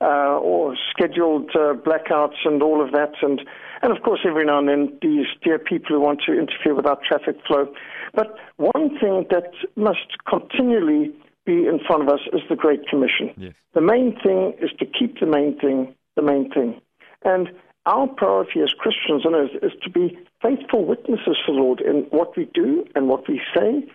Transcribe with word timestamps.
uh, 0.00 0.38
or 0.38 0.76
scheduled 0.90 1.50
uh, 1.54 1.74
blackouts 1.74 2.36
and 2.44 2.62
all 2.62 2.84
of 2.84 2.92
that. 2.92 3.14
And, 3.22 3.40
and 3.82 3.96
of 3.96 4.02
course, 4.02 4.20
every 4.26 4.44
now 4.44 4.58
and 4.58 4.68
then, 4.68 4.98
these 5.02 5.26
dear 5.42 5.58
people 5.58 5.96
who 5.96 6.00
want 6.00 6.20
to 6.26 6.32
interfere 6.32 6.74
with 6.74 6.86
our 6.86 6.98
traffic 7.06 7.36
flow. 7.46 7.72
But 8.14 8.36
one 8.56 8.90
thing 9.00 9.26
that 9.30 9.50
must 9.76 10.22
continually 10.28 11.12
be 11.44 11.66
in 11.66 11.80
front 11.86 12.02
of 12.02 12.08
us 12.08 12.20
is 12.32 12.40
the 12.48 12.56
Great 12.56 12.88
Commission. 12.88 13.34
Yes. 13.36 13.52
The 13.74 13.80
main 13.80 14.16
thing 14.22 14.54
is 14.60 14.70
to 14.78 14.86
keep 14.86 15.18
the 15.20 15.26
main 15.26 15.58
thing 15.58 15.94
the 16.16 16.22
main 16.22 16.50
thing. 16.50 16.80
And 17.24 17.48
our 17.86 18.06
priority 18.06 18.60
as 18.60 18.72
Christians 18.78 19.22
you 19.24 19.30
know, 19.30 19.44
is, 19.44 19.50
is 19.62 19.72
to 19.82 19.90
be 19.90 20.18
faithful 20.42 20.84
witnesses 20.84 21.36
for 21.44 21.52
the 21.54 21.60
Lord 21.60 21.80
in 21.80 22.06
what 22.10 22.36
we 22.36 22.48
do 22.54 22.84
and 22.94 23.08
what 23.08 23.28
we 23.28 23.40
say 23.54 23.86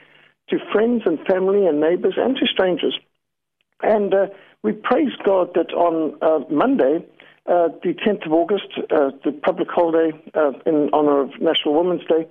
to 0.50 0.58
friends 0.72 1.04
and 1.06 1.20
family 1.28 1.66
and 1.66 1.80
neighbors 1.80 2.16
and 2.18 2.36
to 2.36 2.46
strangers. 2.48 2.98
And 3.82 4.14
uh, 4.14 4.28
we 4.64 4.74
praise 4.74 5.14
God 5.24 5.54
that 5.56 5.74
on 5.74 6.18
uh, 6.22 6.46
Monday, 6.54 7.06
uh, 7.46 7.70
the 7.82 7.96
10th 8.06 8.26
of 8.26 8.34
August, 8.34 8.68
uh, 8.92 9.12
the 9.24 9.32
public 9.32 9.70
holiday 9.72 10.12
uh, 10.36 10.52
in 10.66 10.90
honor 10.94 11.22
of 11.22 11.30
National 11.42 11.76
Women's 11.76 12.06
Day, 12.08 12.28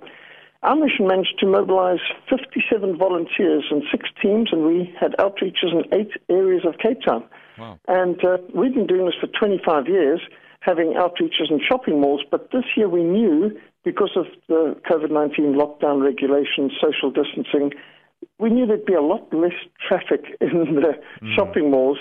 our 0.61 0.75
mission 0.75 1.07
managed 1.07 1.39
to 1.39 1.47
mobilize 1.47 1.99
57 2.29 2.97
volunteers 2.97 3.65
and 3.71 3.81
six 3.91 4.09
teams, 4.21 4.49
and 4.51 4.65
we 4.65 4.93
had 4.99 5.13
outreaches 5.17 5.71
in 5.71 5.83
eight 5.93 6.11
areas 6.29 6.63
of 6.65 6.77
Cape 6.79 6.99
Town. 7.05 7.23
Wow. 7.57 7.79
And 7.87 8.23
uh, 8.23 8.37
we've 8.53 8.73
been 8.73 8.87
doing 8.87 9.05
this 9.05 9.15
for 9.19 9.27
25 9.27 9.87
years 9.87 10.19
having 10.61 10.93
outreaches 10.93 11.49
in 11.49 11.59
shopping 11.65 12.01
malls, 12.01 12.21
but 12.29 12.51
this 12.51 12.65
year 12.75 12.89
we 12.89 13.03
knew 13.03 13.57
because 13.83 14.11
of 14.15 14.25
the 14.47 14.75
COVID 14.89 15.11
19 15.11 15.55
lockdown 15.55 16.03
regulations, 16.03 16.73
social 16.81 17.11
distancing, 17.11 17.71
we 18.39 18.49
knew 18.49 18.65
there'd 18.65 18.85
be 18.85 18.93
a 18.93 19.01
lot 19.01 19.33
less 19.33 19.53
traffic 19.87 20.25
in 20.41 20.75
the 20.75 20.93
mm. 21.21 21.35
shopping 21.35 21.71
malls. 21.71 21.97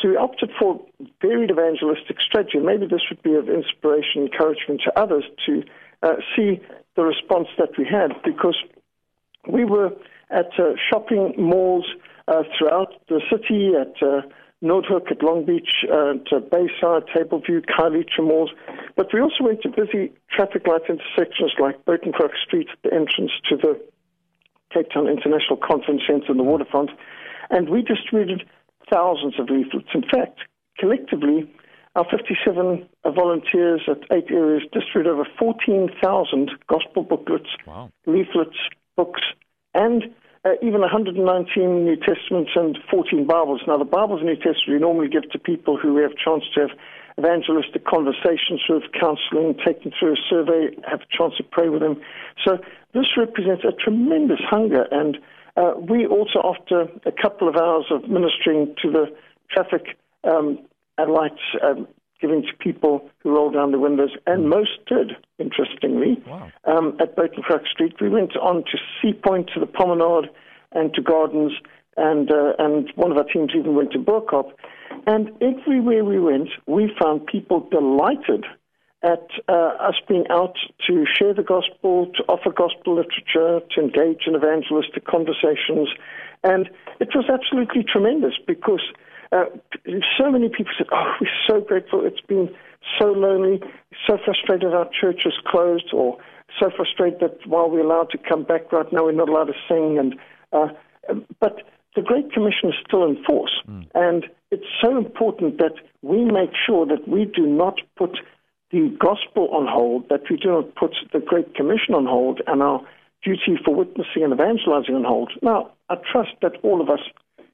So 0.00 0.08
we 0.08 0.16
opted 0.16 0.50
for 0.58 0.80
varied 1.20 1.50
evangelistic 1.50 2.16
strategy. 2.20 2.58
Maybe 2.58 2.86
this 2.86 3.02
would 3.10 3.22
be 3.22 3.34
of 3.34 3.48
inspiration, 3.48 4.22
encouragement 4.22 4.80
to 4.84 4.98
others 4.98 5.24
to 5.46 5.62
uh, 6.02 6.14
see 6.34 6.60
the 6.96 7.02
response 7.02 7.48
that 7.58 7.70
we 7.78 7.84
had 7.84 8.10
because 8.24 8.56
we 9.46 9.64
were 9.64 9.90
at 10.30 10.50
uh, 10.58 10.72
shopping 10.90 11.34
malls 11.36 11.84
uh, 12.26 12.42
throughout 12.56 12.94
the 13.08 13.20
city, 13.30 13.72
at 13.78 13.94
uh, 14.62 14.66
Noordhoek 14.66 15.10
at 15.10 15.22
Long 15.22 15.44
Beach, 15.44 15.84
uh, 15.90 16.14
to 16.30 16.40
Bayside, 16.40 17.04
Tableview, 17.14 17.64
Khayelitsha 17.66 18.20
malls. 18.20 18.50
But 18.96 19.08
we 19.12 19.20
also 19.20 19.44
went 19.44 19.62
to 19.62 19.68
busy 19.68 20.12
traffic 20.30 20.66
light 20.66 20.82
intersections 20.88 21.52
like 21.58 21.84
Buitengracht 21.84 22.36
Street, 22.46 22.68
at 22.72 22.78
the 22.82 22.94
entrance 22.94 23.32
to 23.48 23.56
the 23.56 23.80
Cape 24.72 24.90
Town 24.92 25.08
International 25.08 25.56
Conference 25.56 26.02
Centre 26.06 26.30
and 26.30 26.38
the 26.38 26.44
waterfront. 26.44 26.90
And 27.50 27.68
we 27.68 27.82
distributed 27.82 28.48
thousands 28.90 29.38
of 29.38 29.50
leaflets. 29.50 29.88
In 29.94 30.02
fact, 30.02 30.40
collectively, 30.78 31.50
our 31.94 32.06
57 32.10 32.88
volunteers 33.14 33.82
at 33.86 33.98
eight 34.16 34.30
areas 34.30 34.62
distributed 34.72 35.12
over 35.12 35.26
14,000 35.38 36.50
gospel 36.66 37.02
booklets, 37.02 37.50
wow. 37.66 37.90
leaflets, 38.06 38.56
books, 38.96 39.20
and 39.74 40.04
uh, 40.44 40.50
even 40.60 40.80
119 40.80 41.84
New 41.84 41.96
Testaments 41.96 42.50
and 42.56 42.78
14 42.90 43.26
Bibles. 43.26 43.62
Now, 43.66 43.78
the 43.78 43.84
Bibles 43.84 44.20
and 44.20 44.28
New 44.28 44.36
Testament 44.36 44.68
we 44.68 44.78
normally 44.78 45.08
give 45.08 45.30
to 45.30 45.38
people 45.38 45.78
who 45.78 45.96
have 46.02 46.12
a 46.12 46.18
chance 46.18 46.44
to 46.54 46.66
have 46.66 46.70
evangelistic 47.18 47.84
conversations 47.86 48.60
with, 48.68 48.82
counseling, 48.98 49.54
take 49.64 49.82
them 49.84 49.92
through 49.98 50.14
a 50.14 50.22
survey, 50.28 50.74
have 50.88 51.00
a 51.02 51.16
chance 51.16 51.36
to 51.36 51.44
pray 51.44 51.68
with 51.68 51.80
them. 51.80 52.00
So 52.44 52.58
this 52.94 53.06
represents 53.16 53.62
a 53.64 53.72
tremendous 53.72 54.40
hunger. 54.42 54.86
And 54.90 55.18
uh, 55.56 55.74
we 55.78 56.06
also, 56.06 56.42
after 56.42 56.88
a 57.06 57.12
couple 57.12 57.48
of 57.48 57.54
hours 57.54 57.86
of 57.90 58.08
ministering 58.08 58.74
to 58.82 58.90
the 58.90 59.14
traffic 59.50 59.96
um, 60.24 60.58
lights, 60.98 61.42
um, 61.62 61.86
giving 62.22 62.42
to 62.42 62.56
people 62.58 63.10
who 63.18 63.34
rolled 63.34 63.54
down 63.54 63.72
the 63.72 63.78
windows, 63.78 64.12
and 64.26 64.48
most 64.48 64.78
did, 64.86 65.08
interestingly. 65.38 66.22
Wow. 66.26 66.50
Um, 66.64 66.96
at 67.00 67.16
Buitengracht 67.16 67.66
Street, 67.66 67.94
we 68.00 68.08
went 68.08 68.34
on 68.36 68.64
to 68.70 68.78
Sea 69.02 69.12
Point, 69.12 69.50
to 69.52 69.60
the 69.60 69.66
Promenade, 69.66 70.30
and 70.70 70.94
to 70.94 71.02
Gardens, 71.02 71.52
and 71.96 72.30
uh, 72.30 72.52
and 72.58 72.90
one 72.94 73.10
of 73.10 73.18
our 73.18 73.24
teams 73.24 73.50
even 73.54 73.74
went 73.74 73.92
to 73.92 73.98
Bo-Kaap. 73.98 74.52
And 75.06 75.30
everywhere 75.42 76.04
we 76.04 76.18
went, 76.20 76.48
we 76.66 76.90
found 77.00 77.26
people 77.26 77.68
delighted 77.70 78.44
at 79.02 79.26
uh, 79.48 79.72
us 79.80 79.96
being 80.08 80.24
out 80.30 80.54
to 80.86 81.04
share 81.18 81.34
the 81.34 81.42
gospel, 81.42 82.06
to 82.16 82.22
offer 82.28 82.50
gospel 82.52 82.94
literature, 82.94 83.60
to 83.74 83.80
engage 83.80 84.22
in 84.26 84.36
evangelistic 84.36 85.04
conversations. 85.06 85.88
And 86.44 86.70
it 87.00 87.08
was 87.14 87.24
absolutely 87.28 87.84
tremendous 87.84 88.34
because 88.46 88.82
uh, 89.32 89.44
so 90.18 90.30
many 90.30 90.48
people 90.48 90.72
said, 90.76 90.88
"Oh, 90.92 91.14
we're 91.20 91.28
so 91.46 91.60
grateful. 91.60 92.04
It's 92.04 92.20
been 92.20 92.54
so 92.98 93.06
lonely, 93.06 93.60
so 94.06 94.18
frustrated 94.24 94.74
our 94.74 94.88
church 95.00 95.22
is 95.24 95.34
closed, 95.46 95.90
or 95.92 96.18
so 96.60 96.70
frustrated 96.74 97.20
that 97.20 97.46
while 97.46 97.70
we're 97.70 97.80
allowed 97.80 98.10
to 98.10 98.18
come 98.18 98.44
back 98.44 98.70
right 98.72 98.90
now, 98.92 99.04
we're 99.04 99.12
not 99.12 99.28
allowed 99.28 99.46
to 99.46 99.54
sing." 99.68 99.98
And 99.98 100.14
uh, 100.52 100.68
but 101.40 101.62
the 101.96 102.02
Great 102.02 102.32
Commission 102.32 102.68
is 102.68 102.74
still 102.86 103.04
in 103.04 103.22
force, 103.24 103.62
mm. 103.68 103.86
and 103.94 104.26
it's 104.50 104.66
so 104.80 104.96
important 104.96 105.58
that 105.58 105.74
we 106.02 106.24
make 106.24 106.50
sure 106.66 106.86
that 106.86 107.08
we 107.08 107.24
do 107.24 107.46
not 107.46 107.80
put 107.96 108.18
the 108.70 108.94
gospel 108.98 109.48
on 109.52 109.66
hold, 109.66 110.08
that 110.08 110.22
we 110.30 110.36
do 110.36 110.48
not 110.48 110.74
put 110.74 110.94
the 111.12 111.20
Great 111.20 111.54
Commission 111.54 111.94
on 111.94 112.06
hold, 112.06 112.40
and 112.46 112.62
our 112.62 112.80
duty 113.22 113.58
for 113.64 113.74
witnessing 113.74 114.24
and 114.24 114.32
evangelizing 114.32 114.94
on 114.94 115.04
hold. 115.04 115.32
Now, 115.42 115.70
I 115.88 115.96
trust 116.10 116.32
that 116.42 116.56
all 116.62 116.80
of 116.80 116.90
us 116.90 117.00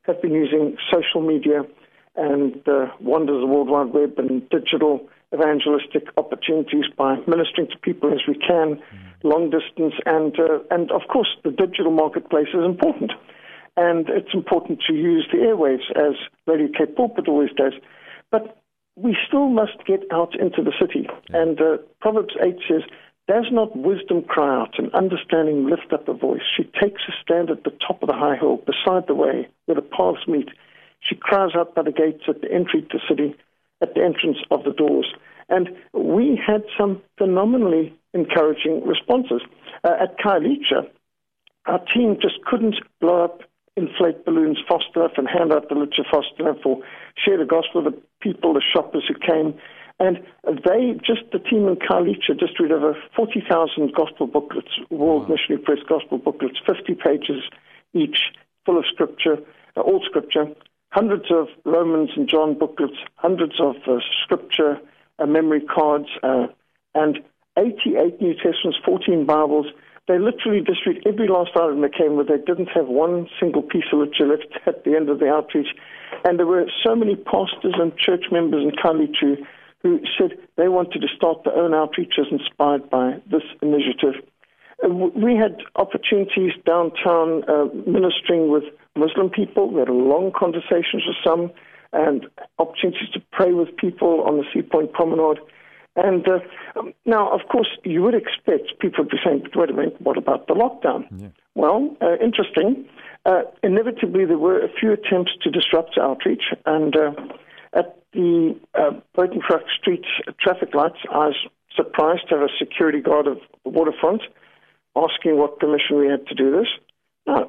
have 0.03 0.21
been 0.23 0.33
using 0.33 0.77
social 0.93 1.21
media 1.21 1.63
and 2.17 2.61
the 2.65 2.91
wonders 3.01 3.37
of 3.37 3.41
the 3.43 3.47
World 3.47 3.69
Wide 3.69 3.93
Web 3.95 4.19
and 4.19 4.49
digital 4.51 5.09
evangelistic 5.33 6.09
opportunities 6.17 6.85
by 6.97 7.17
ministering 7.27 7.69
to 7.69 7.79
people 7.83 8.13
as 8.13 8.21
we 8.27 8.35
can, 8.35 8.77
mm. 8.77 8.81
long 9.23 9.51
distance, 9.51 9.95
and 10.07 10.39
uh, 10.41 10.59
and 10.71 10.91
of 10.91 11.03
course 11.13 11.29
the 11.45 11.51
digital 11.51 11.93
marketplace 11.93 12.49
is 12.49 12.65
important, 12.65 13.13
and 13.77 14.09
it's 14.09 14.33
important 14.33 14.83
to 14.89 14.95
use 14.95 15.29
the 15.31 15.39
airwaves 15.39 15.91
as 15.97 16.17
Radio 16.47 16.69
K 16.77 16.87
Pulpit 16.87 17.29
always 17.29 17.51
does, 17.57 17.75
but 18.31 18.59
we 18.97 19.17
still 19.27 19.49
must 19.49 19.79
get 19.87 20.03
out 20.13 20.35
into 20.41 20.63
the 20.63 20.73
city. 20.81 21.07
And 21.29 21.61
uh, 21.61 21.77
Proverbs 22.01 22.35
eight 22.43 22.59
says, 22.69 22.83
does 23.29 23.47
not 23.53 23.77
wisdom 23.77 24.23
cry 24.23 24.63
out 24.63 24.79
and 24.79 24.93
understanding 24.95 25.69
lift 25.69 25.93
up 25.93 26.09
a 26.09 26.15
voice? 26.15 26.43
She 26.57 26.65
takes 26.65 27.03
a 27.09 27.13
stand 27.23 27.51
at 27.51 27.65
the 27.65 27.73
top 27.87 28.03
of 28.03 28.09
the 28.09 28.15
high 28.15 28.37
hill, 28.37 28.57
beside 28.57 29.07
the 29.07 29.15
way 29.15 29.47
where 29.67 29.75
the 29.75 29.83
paths 29.83 30.27
meet. 30.27 30.49
She 31.01 31.15
cries 31.15 31.51
out 31.55 31.75
by 31.75 31.83
the 31.83 31.93
gates 31.93 32.25
at 32.27 32.41
the 32.41 32.51
entry 32.51 32.83
to 32.83 32.99
the 32.99 33.01
city, 33.09 33.37
at 33.83 33.95
the 33.95 34.03
entrance 34.03 34.39
of 34.51 34.65
the 34.65 34.73
doors. 34.73 35.07
And 35.51 35.69
we 35.93 36.41
had 36.45 36.65
some 36.79 37.03
phenomenally 37.19 37.95
encouraging 38.15 38.87
responses. 38.87 39.43
Uh, 39.85 39.95
at 40.01 40.19
Khayelitsha, 40.19 40.89
our 41.67 41.85
team 41.95 42.17
just 42.21 42.43
couldn't 42.45 42.77
blow 43.01 43.25
up 43.25 43.43
inflate 43.77 44.25
balloons 44.25 44.59
fast 44.69 44.87
enough 44.97 45.13
and 45.17 45.29
hand 45.29 45.53
out 45.53 45.69
the 45.69 45.75
literature 45.75 46.05
fast 46.11 46.33
enough 46.39 46.59
or 46.65 46.79
share 47.25 47.39
the 47.39 47.45
gospel 47.45 47.85
with 47.85 47.95
the 47.95 48.03
people, 48.21 48.53
the 48.53 48.63
shoppers 48.75 49.05
who 49.07 49.15
came. 49.15 49.55
And 50.01 50.19
they, 50.45 50.95
just 51.05 51.23
the 51.33 51.41
team 51.41 51.67
in 51.67 51.77
Khayelitsha, 51.77 52.39
distributed 52.39 52.77
over 52.77 52.97
40,000 53.17 53.93
gospel 53.95 54.27
booklets, 54.29 54.71
World 54.91 55.29
wow. 55.29 55.35
Missionary 55.35 55.63
Press 55.63 55.79
gospel 55.89 56.19
booklets, 56.19 56.59
50 56.67 56.95
pages 56.95 57.43
each, 57.95 58.19
full 58.65 58.79
of 58.79 58.85
scripture, 58.93 59.39
uh, 59.77 59.81
all 59.81 60.01
scripture, 60.05 60.47
hundreds 60.91 61.31
of 61.31 61.49
Romans 61.65 62.11
and 62.17 62.29
John 62.29 62.57
booklets, 62.57 62.97
hundreds 63.17 63.61
of 63.61 63.77
uh, 63.89 63.99
scripture 64.25 64.79
uh, 65.19 65.27
memory 65.27 65.63
cards, 65.63 66.09
uh, 66.23 66.47
and 66.95 67.19
88 67.59 68.21
New 68.21 68.35
Testaments, 68.35 68.79
14 68.85 69.27
Bibles. 69.27 69.67
They 70.07 70.19
literally 70.19 70.61
distributed 70.61 71.13
every 71.13 71.29
last 71.29 71.51
item 71.57 71.83
that 71.83 71.95
came 71.95 72.17
with. 72.17 72.29
they 72.29 72.39
didn't 72.39 72.69
have 72.69 72.87
one 72.87 73.29
single 73.41 73.63
piece 73.63 73.85
of 73.93 73.99
literature 73.99 74.29
left 74.29 74.47
at 74.67 74.85
the 74.85 74.95
end 74.95 75.11
of 75.11 75.19
the 75.19 75.29
outreach. 75.29 75.69
And 76.25 76.39
there 76.39 76.47
were 76.47 76.65
so 76.87 76.95
many 76.95 77.17
pastors 77.17 77.75
and 77.79 77.93
church 77.99 78.27
members 78.31 78.63
in 78.63 78.71
Khayelitsha 78.71 79.45
who 79.83 80.01
said 80.19 80.33
they 80.57 80.69
wanted 80.69 81.01
to 81.01 81.09
start 81.17 81.45
their 81.45 81.55
own 81.55 81.71
outreaches 81.71 82.31
inspired 82.31 82.89
by 82.91 83.21
this 83.31 83.43
initiative. 83.63 84.15
Uh, 84.85 84.89
we 84.89 85.37
had 85.37 85.59
opportunities 85.77 86.53
downtown 86.67 87.45
uh, 87.49 87.67
ministering 87.87 88.51
with 88.51 88.65
Muslim 88.97 89.31
people. 89.31 89.71
We 89.71 89.81
had 89.81 89.89
long 89.89 90.33
conversations 90.37 91.05
with 91.07 91.17
some 91.25 91.51
and 91.93 92.27
opportunities 92.59 93.09
to 93.15 93.21
pray 93.33 93.53
with 93.53 93.75
people 93.77 94.23
on 94.23 94.37
the 94.37 94.45
Sea 94.53 94.63
Point 94.63 94.93
Promenade. 94.93 95.39
And 95.97 96.27
uh, 96.29 96.39
um, 96.79 96.93
now, 97.07 97.33
of 97.33 97.49
course, 97.51 97.69
you 97.85 98.03
would 98.03 98.15
expect 98.15 98.79
people 98.79 99.05
to 99.05 99.11
be 99.11 99.17
saying, 99.25 99.49
wait 99.55 99.71
a 99.71 99.73
minute, 99.73 100.01
what 100.01 100.17
about 100.17 100.47
the 100.47 100.55
lockdown? 100.55 101.07
Yeah. 101.17 101.29
Well, 101.55 101.97
uh, 102.01 102.17
interesting. 102.23 102.87
Uh, 103.27 103.43
inevitably, 103.65 104.25
there 104.25 104.39
were 104.39 104.61
a 104.61 104.69
few 104.69 104.93
attempts 104.93 105.33
to 105.43 105.51
disrupt 105.51 105.99
outreach. 106.01 106.45
And 106.67 106.95
uh, 106.95 107.13
at 107.73 107.98
the 108.13 108.59
uh, 108.75 108.93
Truck 109.15 109.63
Street 109.81 110.05
traffic 110.41 110.75
lights, 110.75 110.99
I 111.11 111.29
was 111.29 111.37
surprised 111.77 112.29
to 112.29 112.37
have 112.37 112.45
a 112.45 112.59
security 112.59 113.01
guard 113.01 113.27
of 113.27 113.39
the 113.65 113.71
waterfront 113.71 114.23
asking 114.97 115.39
what 115.39 115.59
permission 115.59 115.99
we 115.99 116.09
had 116.09 116.27
to 116.27 116.35
do 116.35 116.51
this. 116.51 116.69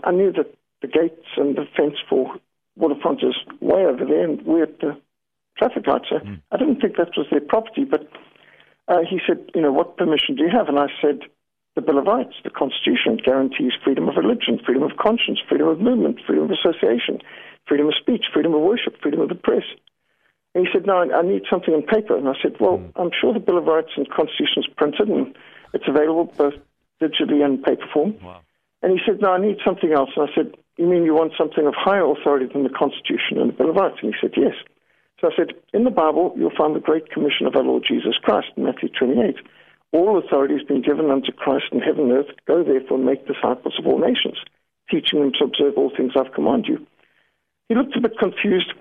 I 0.04 0.12
knew 0.12 0.32
that 0.34 0.54
the 0.82 0.88
gates 0.88 1.26
and 1.38 1.56
the 1.56 1.66
fence 1.76 1.96
for 2.10 2.36
waterfront 2.76 3.24
is 3.24 3.36
way 3.62 3.86
over 3.86 4.06
there, 4.06 4.24
and 4.24 4.42
we're 4.46 4.64
at 4.64 4.80
the 4.80 5.00
traffic 5.58 5.88
lights. 5.88 6.06
So 6.10 6.20
mm. 6.20 6.42
I 6.52 6.58
didn't 6.58 6.82
think 6.82 6.98
that 6.98 7.12
was 7.18 7.28
their 7.32 7.42
property, 7.42 7.86
but 7.86 8.08
uh, 8.88 9.00
he 9.10 9.20
said, 9.26 9.50
you 9.56 9.62
know, 9.62 9.72
what 9.72 9.98
permission 9.98 10.36
do 10.36 10.44
you 10.44 10.50
have? 10.52 10.68
And 10.68 10.80
I 10.80 10.88
said, 11.02 11.22
the 11.76 11.82
Bill 11.82 12.00
of 12.00 12.06
Rights, 12.06 12.36
the 12.44 12.50
Constitution 12.50 13.18
guarantees 13.24 13.72
freedom 13.84 14.10
of 14.10 14.16
religion, 14.18 14.60
freedom 14.66 14.84
of 14.84 14.98
conscience, 14.98 15.40
freedom 15.48 15.68
of 15.68 15.80
movement, 15.80 16.20
freedom 16.26 16.46
of 16.46 16.52
association, 16.52 17.20
freedom 17.68 17.88
of 17.88 17.94
speech, 18.00 18.26
freedom 18.34 18.54
of 18.54 18.62
worship, 18.62 19.00
freedom 19.02 19.22
of 19.22 19.30
the 19.30 19.36
press. 19.36 19.64
And 20.56 20.66
he 20.66 20.74
said, 20.74 20.88
no, 20.88 20.98
I 20.98 21.22
need 21.22 21.44
something 21.50 21.74
in 21.74 21.84
paper. 21.84 22.18
And 22.18 22.28
I 22.28 22.34
said, 22.42 22.56
well, 22.60 22.80
mm. 22.80 22.92
I'm 22.96 23.12
sure 23.14 23.34
the 23.34 23.40
Bill 23.40 23.60
of 23.60 23.66
Rights 23.66 23.92
and 23.96 24.10
Constitution 24.10 24.64
is 24.64 24.68
printed 24.76 25.08
and 25.08 25.36
it's 25.74 25.88
available 25.88 26.34
both 26.38 26.56
digitally 27.02 27.46
and 27.46 27.64
paper 27.64 27.86
form. 27.94 28.16
Wow. 28.24 28.42
And 28.82 28.94
he 28.94 29.00
said, 29.06 29.22
no, 29.22 29.34
I 29.34 29.40
need 29.40 29.58
something 29.64 29.92
else. 29.92 30.10
And 30.16 30.28
I 30.30 30.34
said, 30.34 30.56
you 30.78 30.88
mean 30.88 31.04
you 31.04 31.14
want 31.14 31.34
something 31.38 31.68
of 31.68 31.76
higher 31.76 32.10
authority 32.10 32.48
than 32.52 32.64
the 32.64 32.70
Constitution 32.70 33.38
and 33.38 33.50
the 33.50 33.54
Bill 33.54 33.70
of 33.70 33.76
Rights? 33.76 33.98
And 34.02 34.14
he 34.14 34.20
said, 34.20 34.34
yes. 34.36 34.56
So 35.20 35.28
I 35.28 35.36
said, 35.36 35.54
in 35.74 35.84
the 35.84 35.92
Bible, 35.92 36.34
you'll 36.38 36.56
find 36.56 36.76
the 36.76 36.80
Great 36.80 37.12
Commission 37.12 37.46
of 37.46 37.56
our 37.56 37.64
Lord 37.64 37.84
Jesus 37.86 38.16
Christ, 38.22 38.48
Matthew 38.56 38.90
28. 38.90 39.36
All 39.92 40.18
authority 40.18 40.54
has 40.54 40.64
been 40.64 40.82
given 40.82 41.12
unto 41.12 41.32
Christ 41.32 41.66
in 41.72 41.80
heaven 41.80 42.10
and 42.10 42.12
earth. 42.14 42.34
Go 42.48 42.64
therefore 42.64 42.98
and 42.98 43.06
make 43.06 43.28
disciples 43.28 43.76
of 43.78 43.86
all 43.86 44.00
nations, 44.00 44.38
teaching 44.90 45.20
them 45.20 45.34
to 45.38 45.46
observe 45.46 45.74
all 45.78 45.92
things 45.96 46.14
I've 46.16 46.34
commanded 46.34 46.68
you. 46.68 46.88
He 47.68 47.76
looked 47.76 47.98
a 47.98 48.02
bit 48.02 48.18
confused 48.18 48.72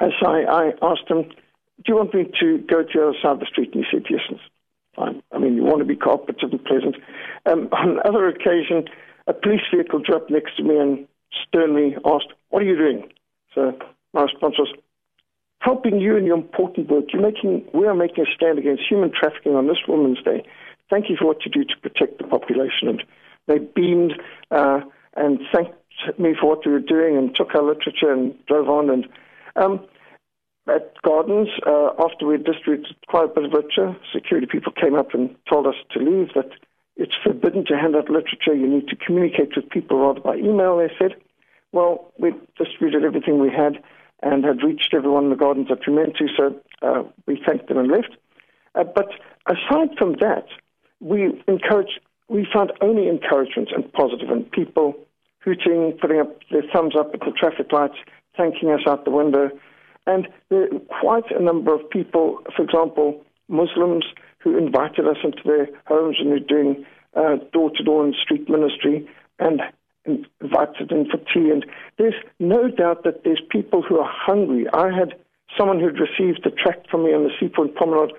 as 0.00 0.12
I, 0.26 0.42
I 0.42 0.72
asked 0.82 1.08
him, 1.08 1.22
Do 1.22 1.84
you 1.88 1.96
want 1.96 2.14
me 2.14 2.24
to 2.40 2.58
go 2.58 2.82
to 2.82 2.88
the 2.92 3.02
other 3.08 3.18
side 3.22 3.32
of 3.32 3.40
the 3.40 3.46
street? 3.46 3.74
And 3.74 3.84
he 3.84 3.90
said, 3.90 4.06
Yes. 4.10 4.20
Fine. 4.96 5.22
I 5.32 5.38
mean, 5.38 5.54
you 5.54 5.62
want 5.62 5.78
to 5.78 5.84
be 5.84 5.96
cooperative 5.96 6.50
and 6.50 6.64
pleasant. 6.64 6.96
Um, 7.46 7.68
on 7.72 8.00
another 8.04 8.28
occasion, 8.28 8.88
a 9.26 9.32
police 9.32 9.62
vehicle 9.72 10.00
drew 10.00 10.16
up 10.16 10.30
next 10.30 10.56
to 10.56 10.62
me 10.62 10.76
and 10.76 11.06
sternly 11.46 11.96
asked, 12.04 12.32
What 12.48 12.62
are 12.62 12.66
you 12.66 12.76
doing? 12.76 13.08
So 13.54 13.78
my 14.12 14.22
response 14.22 14.56
was, 14.58 14.72
helping 15.60 16.00
you 16.00 16.16
in 16.16 16.24
your 16.24 16.36
important 16.36 16.88
work. 16.88 17.04
You're 17.12 17.22
making, 17.22 17.64
we 17.72 17.86
are 17.86 17.94
making 17.94 18.24
a 18.24 18.34
stand 18.34 18.58
against 18.58 18.82
human 18.88 19.12
trafficking 19.12 19.54
on 19.54 19.66
this 19.66 19.78
Women's 19.86 20.22
Day. 20.22 20.42
Thank 20.88 21.08
you 21.08 21.16
for 21.16 21.26
what 21.26 21.44
you 21.44 21.50
do 21.50 21.64
to 21.64 21.76
protect 21.82 22.18
the 22.18 22.24
population. 22.24 22.88
And 22.88 23.04
they 23.46 23.58
beamed 23.58 24.14
uh, 24.50 24.80
and 25.16 25.40
thanked 25.52 25.74
me 26.18 26.34
for 26.38 26.48
what 26.48 26.66
we 26.66 26.72
were 26.72 26.80
doing 26.80 27.16
and 27.16 27.34
took 27.34 27.54
our 27.54 27.62
literature 27.62 28.12
and 28.12 28.34
drove 28.46 28.68
on. 28.68 28.90
And 28.90 29.06
um, 29.56 29.86
at 30.68 31.00
Gardens, 31.02 31.48
uh, 31.66 31.90
after 31.98 32.26
we 32.26 32.36
distributed 32.36 32.94
quite 33.08 33.24
a 33.24 33.28
bit 33.28 33.44
of 33.44 33.52
literature, 33.52 33.96
security 34.12 34.46
people 34.46 34.72
came 34.72 34.94
up 34.94 35.14
and 35.14 35.34
told 35.48 35.66
us 35.66 35.74
to 35.92 35.98
leave, 35.98 36.28
that 36.34 36.50
it's 36.96 37.14
forbidden 37.24 37.64
to 37.66 37.76
hand 37.76 37.96
out 37.96 38.10
literature. 38.10 38.54
You 38.54 38.68
need 38.68 38.88
to 38.88 38.96
communicate 38.96 39.56
with 39.56 39.68
people 39.70 39.98
rather 39.98 40.20
by 40.20 40.36
email, 40.36 40.76
they 40.76 40.92
said. 40.98 41.16
Well, 41.72 42.12
we 42.18 42.32
distributed 42.58 43.04
everything 43.04 43.40
we 43.40 43.50
had 43.50 43.82
and 44.22 44.44
had 44.44 44.62
reached 44.62 44.92
everyone 44.92 45.24
in 45.24 45.30
the 45.30 45.36
gardens 45.36 45.68
that 45.68 45.86
we 45.86 45.94
meant 45.94 46.16
to, 46.16 46.28
so 46.36 46.60
uh, 46.82 47.02
we 47.26 47.42
thanked 47.46 47.68
them 47.68 47.78
and 47.78 47.90
left. 47.90 48.16
Uh, 48.74 48.84
but 48.84 49.08
aside 49.46 49.96
from 49.98 50.12
that, 50.20 50.46
we 51.00 51.42
encouraged, 51.48 52.00
we 52.28 52.46
found 52.52 52.72
only 52.82 53.08
encouragement 53.08 53.70
and 53.74 53.90
positive, 53.92 54.28
and 54.28 54.50
people 54.52 54.94
hooting, 55.42 55.96
putting 56.00 56.20
up 56.20 56.38
their 56.50 56.62
thumbs 56.72 56.94
up 56.94 57.14
at 57.14 57.20
the 57.20 57.32
traffic 57.32 57.72
lights, 57.72 57.96
thanking 58.36 58.70
us 58.70 58.80
out 58.86 59.04
the 59.04 59.10
window. 59.10 59.50
And 60.06 60.28
there 60.48 60.68
were 60.72 60.80
quite 61.00 61.30
a 61.30 61.42
number 61.42 61.74
of 61.74 61.88
people, 61.90 62.38
for 62.56 62.62
example, 62.62 63.22
Muslims 63.48 64.04
who 64.38 64.56
invited 64.56 65.06
us 65.06 65.18
into 65.22 65.42
their 65.44 65.68
homes 65.86 66.16
and 66.20 66.30
were 66.30 66.38
doing 66.38 66.84
door 67.52 67.70
to 67.76 67.82
door 67.82 68.04
and 68.04 68.14
street 68.14 68.48
ministry 68.48 69.08
and 69.38 69.60
invited 70.04 70.90
in 70.90 71.06
for 71.10 71.18
tea. 71.18 71.50
And 71.50 71.66
there's 71.98 72.14
no 72.38 72.68
doubt 72.68 73.04
that 73.04 73.24
there's 73.24 73.42
people 73.50 73.82
who 73.82 73.98
are 73.98 74.10
hungry. 74.10 74.66
I 74.72 74.90
had 74.90 75.14
someone 75.58 75.80
who'd 75.80 76.00
received 76.00 76.46
a 76.46 76.50
tract 76.50 76.88
from 76.90 77.04
me 77.04 77.12
on 77.12 77.24
the 77.24 77.30
Sea 77.38 77.48
Point 77.48 77.74
Promenade 77.74 78.12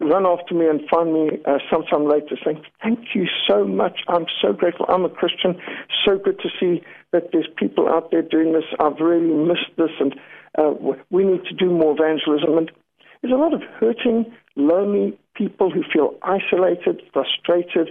run 0.00 0.26
after 0.26 0.54
me 0.54 0.66
and 0.66 0.80
find 0.88 1.12
me 1.12 1.38
uh, 1.46 1.58
sometime 1.70 2.08
later 2.08 2.36
saying, 2.44 2.62
Thank 2.82 3.14
you 3.14 3.26
so 3.48 3.64
much. 3.64 4.00
I'm 4.08 4.26
so 4.42 4.52
grateful. 4.52 4.86
I'm 4.88 5.04
a 5.04 5.08
Christian. 5.08 5.56
So 6.04 6.18
good 6.18 6.38
to 6.40 6.48
see 6.60 6.82
that 7.12 7.30
there's 7.32 7.48
people 7.56 7.88
out 7.88 8.10
there 8.10 8.22
doing 8.22 8.52
this. 8.52 8.64
I've 8.78 9.00
really 9.00 9.32
missed 9.32 9.72
this, 9.76 9.90
and 10.00 10.14
uh, 10.58 10.72
we 11.10 11.24
need 11.24 11.44
to 11.44 11.54
do 11.54 11.70
more 11.70 11.92
evangelism. 11.92 12.58
And 12.58 12.70
there's 13.22 13.32
a 13.32 13.36
lot 13.36 13.54
of 13.54 13.62
hurting, 13.80 14.32
lonely 14.56 15.18
people 15.34 15.70
who 15.70 15.82
feel 15.92 16.14
isolated, 16.22 17.02
frustrated, 17.12 17.90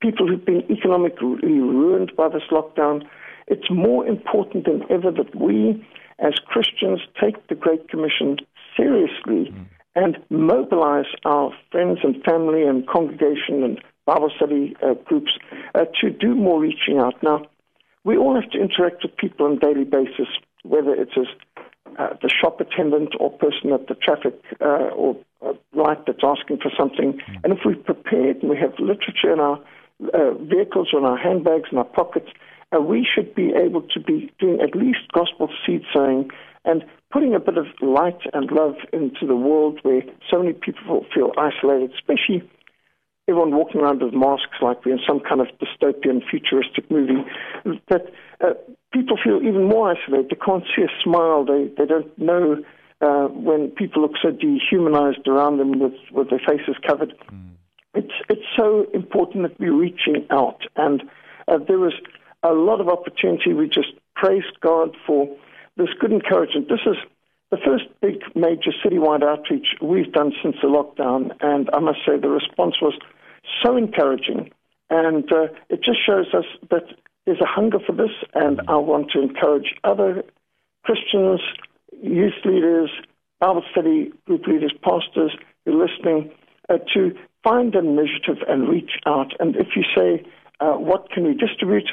people 0.00 0.28
who've 0.28 0.44
been 0.44 0.64
economically 0.70 1.60
ruined 1.60 2.12
by 2.16 2.28
this 2.28 2.42
lockdown. 2.50 3.04
It's 3.46 3.70
more 3.70 4.06
important 4.06 4.66
than 4.66 4.82
ever 4.90 5.10
that 5.10 5.34
we, 5.34 5.84
as 6.18 6.34
Christians, 6.46 7.00
take 7.20 7.46
the 7.48 7.54
Great 7.54 7.88
Commission 7.88 8.36
seriously 8.76 9.52
mm. 9.52 9.66
And 9.94 10.18
mobilize 10.30 11.06
our 11.24 11.52
friends 11.70 11.98
and 12.02 12.22
family 12.22 12.62
and 12.62 12.86
congregation 12.86 13.62
and 13.62 13.80
Bible 14.06 14.30
study 14.36 14.74
uh, 14.82 14.94
groups 15.04 15.32
uh, 15.74 15.84
to 16.00 16.10
do 16.10 16.34
more 16.34 16.60
reaching 16.60 16.98
out. 16.98 17.14
Now, 17.22 17.42
we 18.04 18.16
all 18.16 18.34
have 18.40 18.50
to 18.50 18.58
interact 18.58 19.02
with 19.02 19.16
people 19.16 19.46
on 19.46 19.56
a 19.56 19.58
daily 19.58 19.84
basis, 19.84 20.28
whether 20.62 20.94
it's 20.94 21.12
as 21.16 21.26
uh, 21.98 22.14
the 22.22 22.28
shop 22.28 22.60
attendant 22.60 23.14
or 23.18 23.30
person 23.30 23.72
at 23.72 23.88
the 23.88 23.94
traffic 23.94 24.40
uh, 24.60 24.88
or 24.94 25.16
uh, 25.44 25.52
light 25.74 26.06
that's 26.06 26.22
asking 26.22 26.58
for 26.58 26.70
something. 26.76 27.14
Mm. 27.14 27.40
And 27.44 27.52
if 27.52 27.60
we've 27.64 27.84
prepared 27.84 28.36
and 28.42 28.50
we 28.50 28.56
have 28.56 28.72
literature 28.78 29.32
in 29.32 29.40
our 29.40 29.60
uh, 30.14 30.34
vehicles 30.34 30.88
or 30.92 31.00
in 31.00 31.04
our 31.04 31.18
handbags 31.18 31.68
in 31.72 31.78
our 31.78 31.84
pockets, 31.84 32.28
uh, 32.74 32.80
we 32.80 33.06
should 33.14 33.34
be 33.34 33.52
able 33.54 33.82
to 33.82 34.00
be 34.00 34.30
doing 34.38 34.60
at 34.60 34.74
least 34.74 35.10
gospel 35.12 35.48
seed 35.64 35.82
sowing 35.92 36.30
and 36.64 36.84
putting 37.10 37.34
a 37.34 37.40
bit 37.40 37.56
of 37.56 37.66
light 37.80 38.20
and 38.34 38.50
love 38.50 38.74
into 38.92 39.26
the 39.26 39.36
world 39.36 39.78
where 39.82 40.02
so 40.30 40.42
many 40.42 40.52
people 40.52 41.06
feel 41.14 41.32
isolated, 41.38 41.92
especially 41.94 42.42
everyone 43.26 43.54
walking 43.54 43.80
around 43.80 44.02
with 44.02 44.14
masks 44.14 44.56
like 44.60 44.84
we're 44.84 44.92
in 44.92 45.00
some 45.06 45.20
kind 45.20 45.40
of 45.40 45.48
dystopian 45.58 46.20
futuristic 46.30 46.90
movie, 46.90 47.24
that 47.88 48.06
uh, 48.40 48.54
people 48.92 49.18
feel 49.22 49.40
even 49.42 49.64
more 49.68 49.94
isolated. 49.94 50.30
They 50.30 50.44
can't 50.44 50.64
see 50.74 50.82
a 50.82 51.02
smile. 51.02 51.44
They, 51.44 51.70
they 51.76 51.86
don't 51.86 52.18
know 52.18 52.62
uh, 53.00 53.28
when 53.28 53.70
people 53.70 54.02
look 54.02 54.14
so 54.20 54.30
dehumanized 54.30 55.26
around 55.26 55.58
them 55.58 55.78
with, 55.78 55.94
with 56.12 56.30
their 56.30 56.40
faces 56.40 56.76
covered. 56.86 57.14
Mm. 57.32 57.50
It's, 57.94 58.14
it's 58.28 58.46
so 58.56 58.86
important 58.92 59.42
that 59.44 59.58
we're 59.58 59.74
reaching 59.74 60.26
out. 60.30 60.62
And 60.76 61.02
uh, 61.48 61.58
there 61.66 61.78
was 61.78 61.94
a 62.42 62.52
lot 62.52 62.80
of 62.80 62.88
opportunity. 62.88 63.52
We 63.52 63.66
just 63.66 63.92
praised 64.14 64.60
God 64.60 64.96
for 65.06 65.28
this 65.76 65.88
good 66.00 66.12
encouragement. 66.12 66.68
This 66.68 66.86
is 66.86 66.96
the 67.50 67.58
first 67.64 67.84
big 68.00 68.20
major 68.34 68.72
citywide 68.84 69.22
outreach 69.22 69.68
we've 69.80 70.12
done 70.12 70.32
since 70.42 70.56
the 70.62 70.68
lockdown. 70.68 71.30
And 71.40 71.70
I 71.72 71.78
must 71.80 71.98
say 72.06 72.18
the 72.18 72.28
response 72.28 72.76
was 72.82 72.94
so 73.64 73.76
encouraging. 73.76 74.50
And 74.90 75.30
uh, 75.32 75.48
it 75.68 75.82
just 75.82 76.04
shows 76.04 76.26
us 76.34 76.44
that 76.70 76.84
there's 77.26 77.40
a 77.40 77.46
hunger 77.46 77.78
for 77.84 77.92
this, 77.92 78.10
and 78.34 78.60
I 78.68 78.76
want 78.76 79.10
to 79.10 79.20
encourage 79.20 79.74
other 79.84 80.22
Christians, 80.82 81.40
youth 82.02 82.32
leaders, 82.44 82.90
Bible 83.38 83.62
study 83.70 84.10
group 84.26 84.46
leaders, 84.46 84.72
pastors 84.82 85.32
who 85.64 85.78
are 85.78 85.86
listening 85.86 86.30
uh, 86.70 86.78
to 86.94 87.14
find 87.44 87.74
an 87.74 87.86
initiative 87.86 88.42
and 88.48 88.68
reach 88.68 88.92
out. 89.06 89.32
And 89.40 89.56
if 89.56 89.68
you 89.76 89.84
say, 89.94 90.24
uh, 90.60 90.72
what 90.72 91.10
can 91.10 91.24
we 91.24 91.34
distribute? 91.34 91.88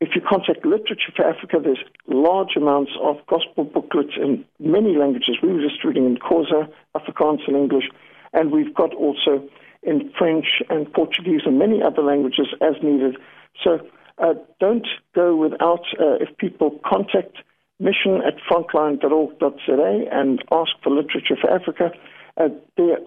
If 0.00 0.10
you 0.14 0.22
contact 0.26 0.64
Literature 0.64 1.12
for 1.14 1.28
Africa, 1.28 1.58
there's 1.62 1.84
large 2.06 2.56
amounts 2.56 2.92
of 3.02 3.16
gospel 3.26 3.64
booklets 3.64 4.16
in 4.16 4.44
many 4.58 4.96
languages. 4.96 5.36
We 5.42 5.52
were 5.52 5.60
distributing 5.60 6.06
in 6.06 6.16
Xhosa, 6.16 6.72
Afrikaans, 6.96 7.46
and 7.46 7.56
English. 7.56 7.84
And 8.32 8.50
we've 8.50 8.74
got 8.74 8.94
also 8.94 9.46
in 9.82 10.10
French 10.18 10.62
and 10.70 10.90
Portuguese 10.92 11.42
and 11.44 11.58
many 11.58 11.82
other 11.82 12.02
languages 12.02 12.48
as 12.62 12.82
needed. 12.82 13.16
So 13.62 13.80
uh, 14.16 14.34
don't 14.58 14.86
go 15.14 15.36
without, 15.36 15.84
uh, 16.00 16.16
if 16.20 16.34
people 16.38 16.80
contact 16.84 17.36
mission 17.78 18.22
at 18.26 18.34
frontline.org.za 18.50 20.04
and 20.12 20.42
ask 20.50 20.72
for 20.82 20.90
literature 20.90 21.36
for 21.38 21.50
Africa, 21.50 21.90
uh, 22.38 22.48
there 22.78 22.98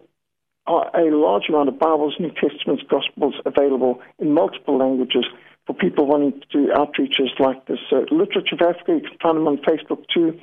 are 0.68 0.96
a 0.96 1.16
large 1.16 1.50
amount 1.50 1.70
of 1.70 1.80
Bibles, 1.80 2.16
New 2.20 2.32
Testaments, 2.32 2.84
Gospels 2.88 3.36
available 3.46 4.00
in 4.20 4.32
multiple 4.34 4.78
languages 4.78 5.26
for 5.66 5.74
people 5.74 6.06
wanting 6.06 6.34
to 6.34 6.48
do 6.52 6.68
outreaches 6.74 7.40
like 7.40 7.66
this. 7.68 7.80
Uh, 7.92 8.02
Literature 8.12 8.56
of 8.56 8.62
Africa, 8.62 9.00
you 9.02 9.02
can 9.02 9.18
find 9.22 9.38
them 9.38 9.48
on 9.48 9.58
Facebook 9.58 10.04
too, 10.14 10.40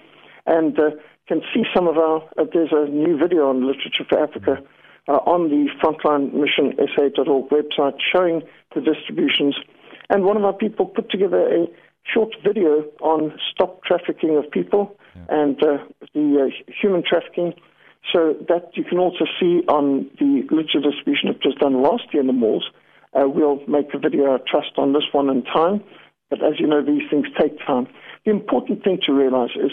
and 0.46 0.78
uh, 0.78 0.90
can 1.28 1.42
see 1.54 1.62
some 1.74 1.86
of 1.86 1.96
our. 1.96 2.22
Uh, 2.38 2.44
there's 2.52 2.72
a 2.72 2.88
new 2.88 3.16
video 3.18 3.48
on 3.48 3.66
Literature 3.66 4.04
for 4.08 4.22
Africa 4.22 4.56
uh, 5.08 5.12
on 5.26 5.48
the 5.48 5.68
Frontline 5.80 6.32
Mission 6.32 6.74
SA.org 6.94 7.50
website 7.50 7.98
showing 8.12 8.42
the 8.74 8.80
distributions. 8.80 9.56
And 10.08 10.24
one 10.24 10.36
of 10.36 10.44
our 10.44 10.52
people 10.52 10.86
put 10.86 11.10
together 11.10 11.46
a 11.46 11.66
short 12.12 12.34
video 12.44 12.84
on 13.00 13.32
stop 13.52 13.84
trafficking 13.84 14.36
of 14.36 14.50
people 14.50 14.96
yeah. 15.14 15.22
and 15.28 15.62
uh, 15.62 15.78
the 16.14 16.48
uh, 16.48 16.72
human 16.80 17.02
trafficking. 17.06 17.54
So 18.12 18.34
that 18.48 18.70
you 18.74 18.82
can 18.82 18.98
also 18.98 19.26
see 19.38 19.60
on 19.68 20.10
the 20.18 20.42
literature 20.50 20.80
distribution 20.80 21.28
that 21.28 21.44
was 21.44 21.54
done 21.60 21.82
last 21.82 22.04
year 22.12 22.22
in 22.22 22.26
the 22.26 22.32
malls. 22.32 22.64
Uh, 23.12 23.28
we'll 23.28 23.60
make 23.66 23.92
a 23.94 23.98
video, 23.98 24.34
I 24.34 24.38
trust, 24.48 24.72
on 24.76 24.92
this 24.92 25.04
one 25.12 25.28
in 25.28 25.42
time. 25.42 25.82
But 26.28 26.44
as 26.44 26.60
you 26.60 26.66
know, 26.66 26.84
these 26.84 27.02
things 27.10 27.26
take 27.38 27.58
time. 27.66 27.88
The 28.24 28.30
important 28.30 28.84
thing 28.84 28.98
to 29.06 29.12
realize 29.12 29.50
is 29.56 29.72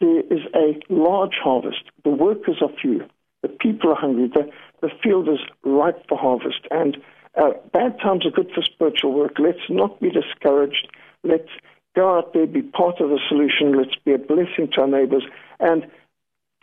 there 0.00 0.20
is 0.20 0.40
a 0.54 0.80
large 0.88 1.34
harvest. 1.42 1.82
The 2.04 2.10
workers 2.10 2.58
are 2.62 2.70
few. 2.80 3.04
The 3.42 3.48
people 3.48 3.90
are 3.90 3.96
hungry. 3.96 4.30
The, 4.32 4.50
the 4.80 4.90
field 5.02 5.28
is 5.28 5.40
ripe 5.64 6.06
for 6.08 6.16
harvest. 6.16 6.66
And 6.70 6.96
uh, 7.36 7.50
bad 7.72 7.98
times 8.00 8.24
are 8.26 8.30
good 8.30 8.50
for 8.54 8.62
spiritual 8.62 9.12
work. 9.12 9.32
Let's 9.38 9.68
not 9.68 10.00
be 10.00 10.10
discouraged. 10.10 10.88
Let's 11.24 11.48
go 11.96 12.18
out 12.18 12.32
there, 12.32 12.46
be 12.46 12.62
part 12.62 13.00
of 13.00 13.10
the 13.10 13.18
solution. 13.28 13.76
Let's 13.76 13.96
be 14.04 14.12
a 14.12 14.18
blessing 14.18 14.68
to 14.74 14.82
our 14.82 14.86
neighbors 14.86 15.24
and 15.58 15.86